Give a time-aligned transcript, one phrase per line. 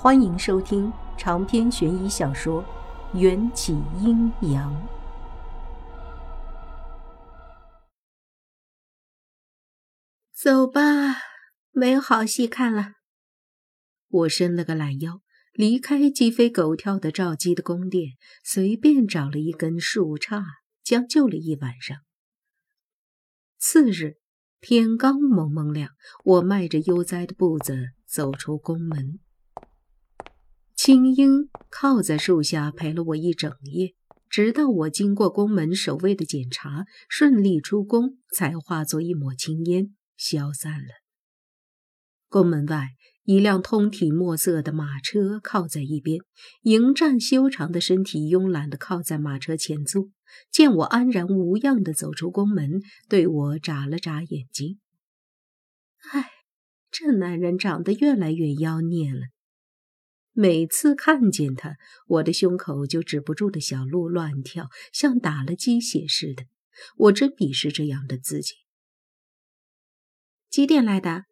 [0.00, 2.62] 欢迎收听长篇悬疑小说
[3.18, 4.72] 《缘起阴阳》。
[10.32, 11.16] 走吧，
[11.72, 12.92] 没有好戏看了。
[14.06, 15.20] 我伸了个懒腰，
[15.52, 18.12] 离开鸡飞狗跳的赵姬的宫殿，
[18.44, 20.44] 随便找了一根树杈，
[20.84, 21.96] 将就了一晚上。
[23.58, 24.18] 次日
[24.60, 25.90] 天刚蒙蒙亮，
[26.22, 29.18] 我迈着悠哉的步子走出宫门。
[30.78, 33.96] 青樱靠在树下陪了我一整夜，
[34.30, 40.90] 直到我经过宫门守卫的检查，顺利出宫，才化作一抹青烟消散了。
[42.28, 42.90] 宫门外，
[43.24, 46.20] 一辆通体墨色的马车靠在一边，
[46.62, 50.04] 迎战修长的身体慵懒地靠在马车前座，
[50.52, 54.78] 见我安然无恙地走出宫门，对我眨了眨眼睛。
[56.12, 56.30] 唉，
[56.92, 59.22] 这男人长得越来越妖孽了。
[60.40, 66.44] 每次看见他，我的胸口就止不住的小鹿乱跳，像打了鸡血似的。
[66.96, 68.54] 我真鄙视这样的自己。
[70.48, 71.24] 几点来的？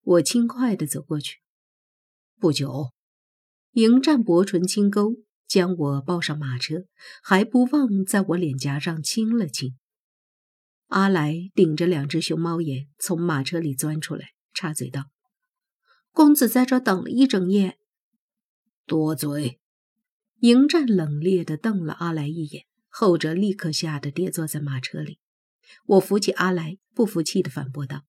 [0.00, 1.40] 我轻快地走过去。
[2.38, 2.92] 不久，
[3.72, 5.16] 迎战薄唇轻勾，
[5.48, 6.84] 将我抱上马车，
[7.24, 9.76] 还不忘在我脸颊上亲了亲。
[10.86, 15.06] 阿来顶着两只熊猫眼从马车里钻出来，插嘴道
[16.14, 17.76] ：“公子在这等了一整夜。”
[18.86, 19.60] 多嘴！
[20.38, 25.18] 迎战冷冽的瞪了阿来一眼，后者立刻吓得跌坐在马车里。
[25.86, 28.04] 我扶起阿来，不服气地反驳道：“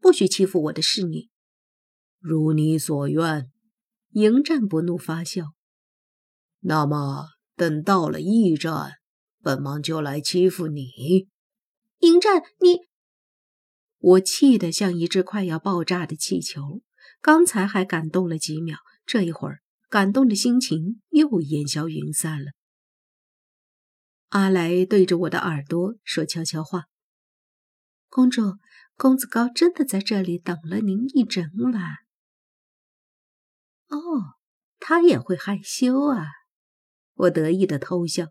[0.00, 1.28] 不许欺负我的侍女。”
[2.18, 3.50] 如你所愿。
[4.12, 5.52] 迎战不怒发笑。
[6.60, 8.94] 那么等到了驿站，
[9.42, 11.28] 本王就来欺负你。
[11.98, 12.88] 迎战，你！
[13.98, 16.80] 我气得像一只快要爆炸的气球。
[17.20, 18.78] 刚才还感动了几秒。
[19.10, 19.58] 这一会儿，
[19.88, 22.52] 感动的心情又烟消云散了。
[24.28, 26.84] 阿来对着我的耳朵说悄悄话
[28.08, 28.58] ：“公主，
[28.94, 31.96] 公子高真的在这里等了您一整晚。”
[33.90, 33.98] 哦，
[34.78, 36.28] 他也会害羞啊！
[37.14, 38.28] 我得意的偷笑。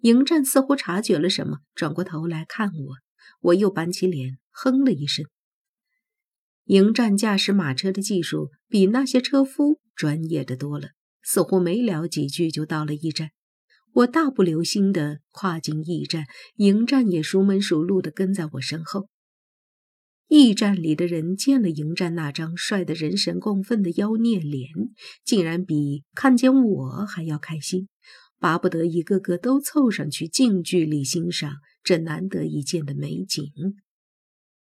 [0.00, 2.96] 迎战似乎察觉了什么，转过头来看我，
[3.40, 5.26] 我又板起脸哼了一声。
[6.66, 9.80] 迎战驾驶马车的技术比那些车夫。
[9.94, 10.88] 专业的多了，
[11.22, 13.30] 似乎没聊几句就到了驿站。
[13.92, 16.24] 我大步流星地跨进驿站，
[16.56, 19.08] 迎战也熟门熟路地跟在我身后。
[20.28, 24.70] 驿站里的人见了迎战那张帅得人神共愤的妖孽脸，
[25.26, 27.88] 竟然比看见我还要开心，
[28.38, 33.44] 巴不得一个个都凑上去近距离欣赏这难得一见的美景。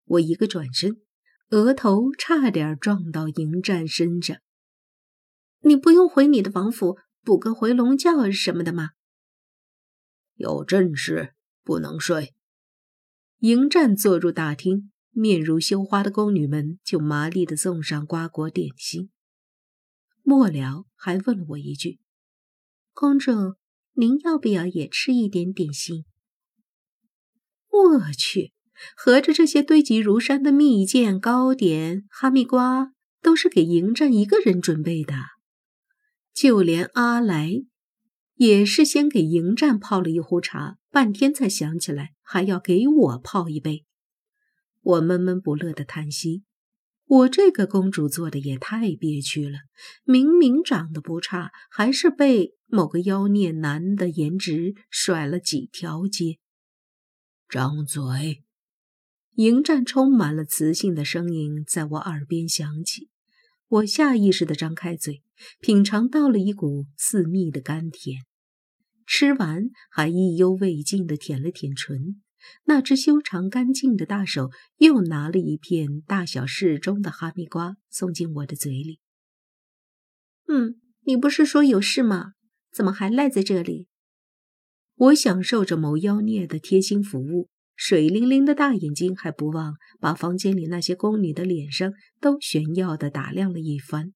[0.04, 0.98] 我一个转身，
[1.50, 4.38] 额头差点撞到迎战身上。
[5.60, 8.90] 你不用回你的王府补个回笼觉什么的吗？
[10.34, 12.34] 有正事不能睡。
[13.38, 19.10] 迎战坐入大厅，面如羞花的宫女们就麻利地送上瓜果点心。
[20.22, 22.00] 末了还问了我一句
[22.92, 23.54] ：“公主，
[23.92, 26.04] 您要不要也吃一点点心？”
[27.70, 28.52] 我去，
[28.96, 32.92] 合着这些堆积如山的蜜饯、糕点、哈密瓜
[33.22, 35.14] 都是给迎战一个人准备的。
[36.34, 37.50] 就连阿来，
[38.34, 43.84] 也是先给迎战泡了一壶茶，半天才想起来还要给我泡一杯。
[44.82, 46.44] 我闷闷不乐的叹息：
[47.06, 49.60] 我这个公主做的也太憋屈了，
[50.04, 56.38] 明明长得不差，还是被某个妖孽男的颜值甩了几条街。
[57.48, 58.44] 张嘴！
[59.36, 63.10] 迎战充满了磁性的声音在我耳边响起。
[63.68, 65.22] 我下意识地张开嘴，
[65.60, 68.24] 品尝到了一股似蜜的甘甜。
[69.06, 72.22] 吃完，还意犹未尽地舔了舔唇。
[72.64, 79.00] 那只修长干净的大手又拿了一片大小适中的哈密瓜送进我的嘴里。
[80.48, 82.32] 嗯，你不是说有事吗？
[82.72, 83.88] 怎么还赖在这里？
[84.94, 87.50] 我享受着某妖孽的贴心服务。
[87.76, 94.14] 水灵灵的大眼睛还不忘把房间里那些宫女的脸上都炫耀地打量了一番。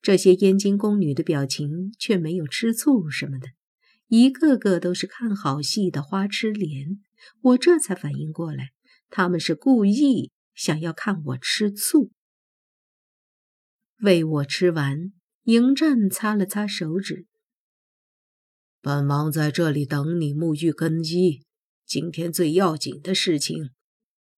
[0.00, 3.48] 这些燕京宫女的表情却没有吃醋什么的，
[4.06, 7.00] 一个个都是看好戏的花痴脸。
[7.42, 8.70] 我这才反应过来，
[9.10, 12.12] 他们是故意想要看我吃醋。
[14.00, 15.12] 喂我吃完，
[15.44, 17.26] 迎战擦了擦手指
[18.80, 21.42] ：“本王在这里等你沐浴更衣。”
[21.86, 23.70] 今天最要紧的事情，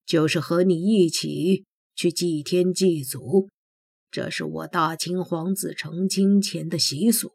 [0.04, 1.64] 就是和你一起
[1.94, 3.48] 去祭天祭祖。
[4.10, 7.32] 这是我大清皇子成亲前的习俗。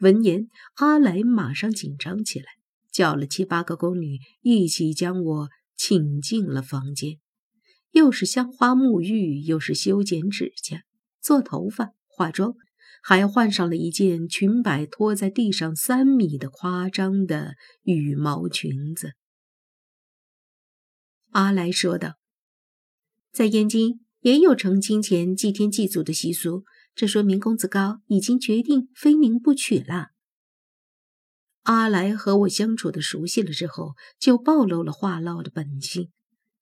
[0.00, 2.46] 闻言，阿来马上紧张起来，
[2.90, 7.18] 叫了七八个宫女一起将我请进了房间。
[7.92, 10.82] 又是香花沐浴，又是修剪指甲、
[11.20, 12.56] 做头发、化妆，
[13.04, 19.12] 还换上了一件裙摆拖在地上三米的夸张的羽毛裙子。
[21.32, 22.14] 阿来说道
[23.30, 26.64] ：“在燕京。”也有成亲前祭天祭祖的习俗，
[26.94, 30.12] 这说明公子高已经决定非您不娶了。
[31.64, 36.10] 阿来和我相处的熟悉了之后，就暴露了话唠的本性，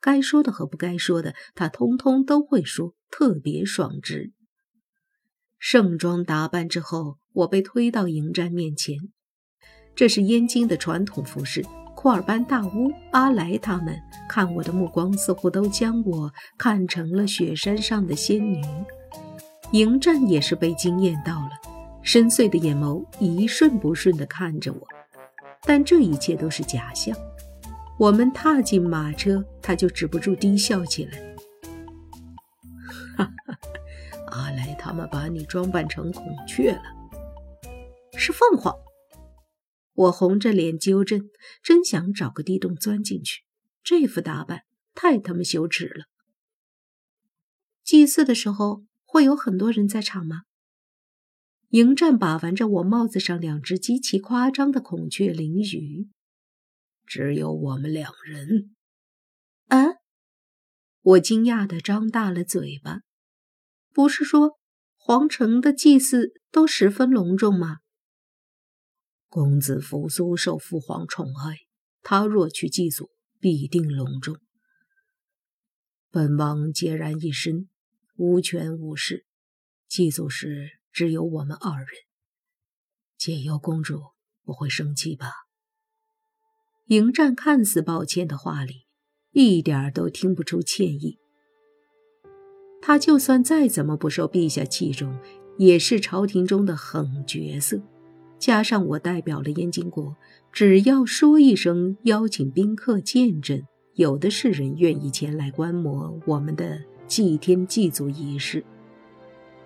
[0.01, 4.33] 该说的和不该说的，他通通都会说，特别爽直。
[5.65, 8.97] 盛装打扮之后，我被推到迎战面前，
[9.95, 11.65] 这是燕京的传统服饰。
[11.95, 13.97] 库尔班大巫、阿莱他们
[14.29, 18.61] 看我的目光，似乎都将我看成了雪山上的仙女。
[19.71, 21.51] 迎战也是被惊艳到了，
[22.03, 24.81] 深邃的眼眸一瞬不瞬地看着我。
[25.63, 27.17] 但这一切都是假象。
[28.01, 31.19] 我们踏进马车，他就止不住低笑起来。
[33.17, 33.57] 哈哈，
[34.33, 36.83] 阿来他们把你装扮成孔雀了，
[38.17, 38.75] 是凤凰。
[39.93, 41.29] 我红着脸纠正，
[41.63, 43.43] 真想找个地洞钻进去。
[43.83, 44.63] 这副打扮
[44.95, 46.07] 太他妈羞耻了。
[47.85, 50.45] 祭祀的时候会有很多人在场吗？
[51.69, 56.09] 迎战把玩着我帽子上两只极其夸张的孔雀翎羽，
[57.05, 58.75] 只有我们两人。
[59.69, 59.97] 啊！
[61.03, 63.01] 我惊讶的张大了嘴巴。
[63.93, 64.59] 不是说
[64.97, 67.79] 皇城的祭祀都十分隆重吗？
[69.29, 71.57] 公子扶苏受父皇宠爱，
[72.03, 73.11] 他若去祭祖，
[73.41, 74.39] 必定隆重。
[76.11, 77.69] 本王孑然一身，
[78.17, 79.25] 无权无势，
[79.89, 81.89] 祭祖时只有我们二人。
[83.17, 84.03] 解忧公主
[84.45, 85.33] 不会生气吧？
[86.87, 88.87] 迎战看似抱歉的话里，
[89.31, 91.22] 一点都听不出歉意。
[92.83, 95.17] 他就算再怎么不受陛下器重，
[95.57, 97.81] 也是朝廷中的狠角色。
[98.41, 100.17] 加上我代表了燕京国，
[100.51, 103.63] 只要说一声邀请宾客见证，
[103.95, 108.65] 有的是人愿意前来观摩我们的祭天祭祖仪式。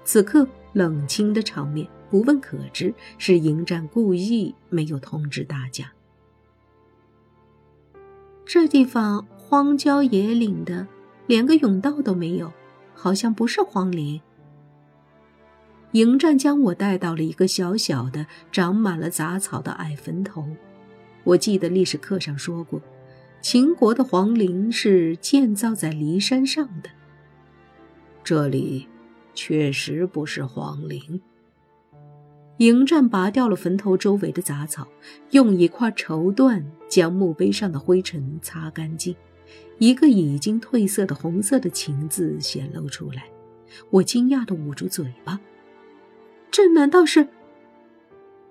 [0.05, 5.91] 此刻冷清的场面，不问可知是迎战故意没有通知大家。
[8.45, 10.87] 这地方荒郊野岭的，
[11.27, 12.53] 连个甬道都没有，
[12.97, 14.21] 好像不是荒林。
[15.93, 20.45] 迎战将我带到了一个小小的、长满了杂草的矮坟头。
[21.23, 22.81] 我记得历史课上说过，
[23.41, 26.91] 秦国的皇陵是建造在骊山上的。
[28.25, 28.89] 这里
[29.35, 31.21] 确实不是皇陵。
[32.59, 34.89] 迎战拔掉了坟头周围的杂草，
[35.31, 39.15] 用一块绸缎将墓碑上的灰尘擦干净，
[39.79, 43.25] 一个已经褪色的红色的“秦”字显露出来。
[43.91, 45.39] 我惊讶的捂住嘴巴。
[46.51, 47.29] 这难道是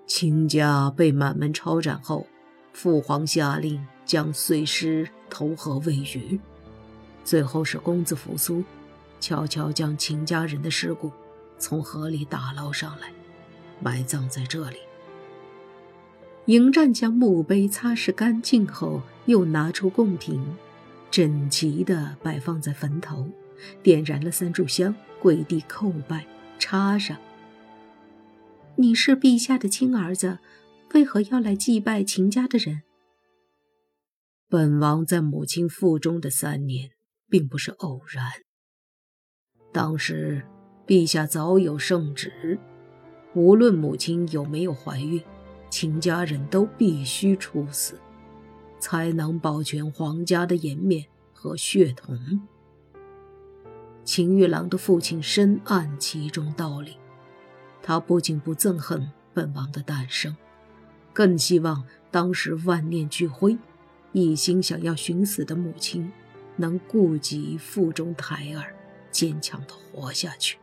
[0.06, 2.26] 秦家被满门抄斩后，
[2.72, 6.38] 父皇下令将碎尸投河喂鱼，
[7.24, 8.62] 最后是公子扶苏
[9.18, 11.10] 悄悄将秦家人的尸骨
[11.58, 13.10] 从河里打捞上来，
[13.80, 14.76] 埋葬在这里。
[16.44, 20.40] 迎战将墓碑擦拭干净后，又拿出贡品，
[21.10, 23.28] 整齐地摆放在坟头，
[23.82, 26.26] 点燃了三炷香，跪地叩拜，
[26.58, 27.16] 插上。
[28.76, 30.38] 你是陛下的亲儿子，
[30.92, 32.82] 为何要来祭拜秦家的人？
[34.48, 36.90] 本王在母亲腹中的三年，
[37.28, 38.30] 并不是偶然。
[39.72, 40.42] 当时
[40.86, 42.58] 陛下早有圣旨，
[43.34, 45.22] 无论母亲有没有怀孕，
[45.70, 47.98] 秦家人都必须处死，
[48.78, 52.40] 才能保全皇家的颜面和血统。
[54.04, 56.96] 秦玉郎的父亲深谙其中道理。
[57.82, 60.36] 他不仅不憎恨本王的诞生，
[61.12, 63.56] 更希望当时万念俱灰、
[64.12, 66.10] 一心想要寻死的母亲
[66.56, 68.74] 能顾及腹中胎儿，
[69.12, 70.58] 坚强的活下去。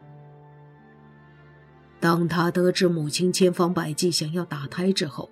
[2.02, 5.30] 当他得知母亲千方百计想要打胎之后，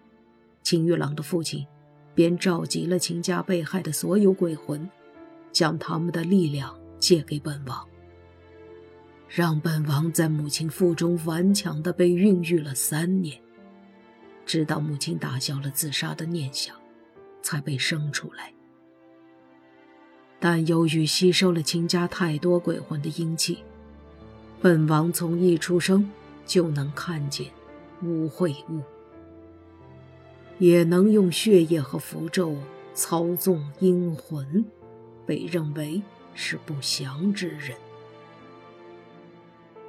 [0.64, 1.68] 秦玉郎的父亲
[2.13, 4.89] 便召集了秦家被害的所有鬼魂，
[5.51, 7.88] 将他们的力量借给本王。
[9.27, 13.39] 让本王在母亲腹中顽强地被孕育了三年，
[14.46, 16.75] 直到母亲打消了自杀的念想，
[17.41, 18.53] 才被生出来。
[20.38, 23.60] 但由于吸收了秦家太多鬼魂的阴气，
[24.62, 26.10] 本王从一出生
[26.46, 27.48] 就能看见
[28.03, 28.82] 污秽物，
[30.62, 32.56] 也能用血液和符咒
[32.94, 34.63] 操纵阴魂，
[35.25, 36.03] 被认为
[36.36, 37.75] 是不祥之人。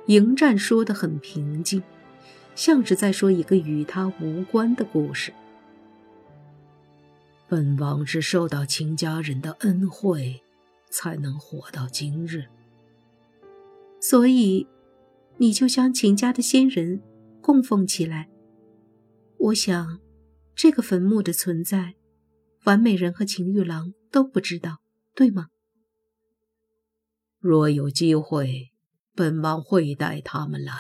[0.07, 1.83] 迎战说得很平静，
[2.55, 5.35] 像是在说一个与他无关的故事。
[7.50, 10.41] 本王是受到秦家人的恩惠，
[10.88, 12.47] 才能活到今日。
[14.00, 14.67] 所以，
[15.37, 17.02] 你就将秦家的先人
[17.43, 18.31] 供奉起来。
[19.37, 20.00] 我想，
[20.54, 21.94] 这个坟墓的存在，
[22.64, 24.82] 完美人和秦玉郎都不知道，
[25.14, 25.49] 对吗？
[27.38, 28.71] 若有机会。
[29.14, 30.75] 本王会带他们来。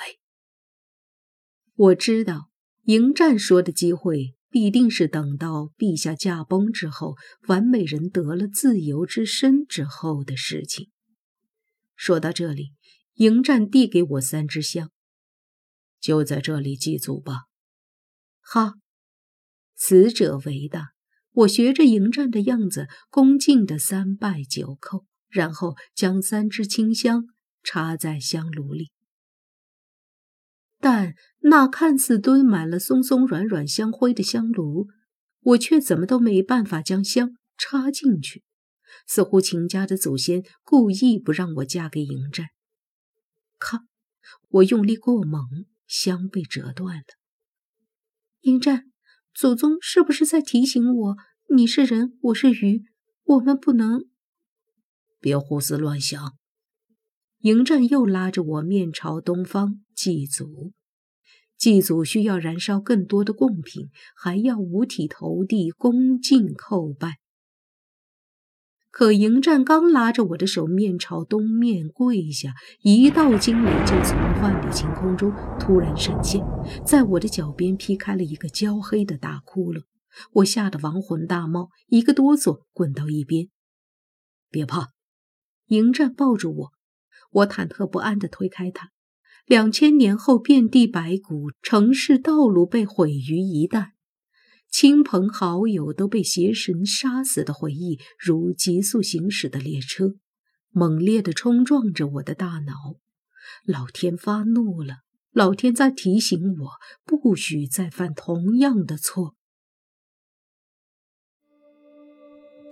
[1.74, 2.48] 我知道，
[2.84, 7.16] 迎战说的机会必定是等到陛下驾崩之后，
[7.48, 10.90] 完美人得了自由之身之后的事情。
[11.94, 12.72] 说到这里，
[13.16, 14.90] 迎战递给我三支香，
[16.00, 17.42] 就在这里祭祖吧。
[18.40, 18.72] 好，
[19.84, 20.92] 死者为大。
[21.32, 27.24] 我学着迎战的样子，恭敬的三拜九叩，然后将三支清香。
[27.64, 28.90] 插在香炉里，
[30.80, 34.88] 但那看似堆满了松松软软香灰的香炉，
[35.42, 38.42] 我却怎么都没办法将香插进去。
[39.06, 42.48] 似乎秦家的祖先故意不让我嫁给迎战。
[43.60, 43.84] 咔！
[44.48, 47.04] 我用力过猛，香被折断了。
[48.40, 48.91] 迎战，
[49.34, 51.16] 祖宗是不是在提醒我，
[51.54, 52.84] 你是人，我是鱼，
[53.24, 54.04] 我们不能……
[55.20, 56.36] 别胡思乱想。
[57.38, 60.72] 迎战又拉着我面朝东方祭祖，
[61.56, 67.21] 祭祖需要燃烧更多的贡品，还要五体投地恭敬叩拜。
[68.92, 76.44] 可迎战刚拉着我的手面朝东面跪下，一道惊雷就从万里晴空中突然闪现，
[76.84, 79.84] 在我的脚边劈开了一个焦黑的大窟窿，
[80.34, 83.48] 我吓得亡魂大冒，一个哆嗦滚到一边。
[84.50, 84.90] 别怕，
[85.68, 86.72] 迎战抱住我。
[87.30, 88.90] 我忐忑不安地推开他。
[89.46, 93.92] 两千年后，遍地白骨，城市道路被毁于一旦，
[94.72, 100.14] 亲朋好友都被邪神杀死的回忆，如急速行驶的列车，
[100.70, 102.96] 猛烈地冲撞着我的大脑。
[103.66, 105.00] 老天发怒了，
[105.30, 106.70] 老天在提醒我，
[107.04, 109.36] 不许再犯同样的错。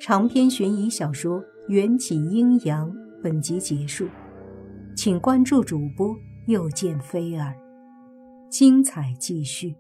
[0.01, 2.91] 长篇悬疑小说《缘起阴阳》，
[3.23, 4.09] 本集结束。
[4.97, 6.17] 请关注主播，
[6.47, 7.55] 又见菲儿，
[8.51, 9.77] 精彩继续。